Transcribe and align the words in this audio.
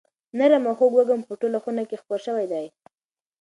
نرم 0.37 0.63
او 0.69 0.75
خوږ 0.77 0.93
وږم 0.95 1.21
په 1.27 1.33
ټوله 1.39 1.57
خونه 1.63 1.83
کې 1.89 1.99
خپور 2.01 2.19
شوی 2.27 2.45
دی. 2.53 2.65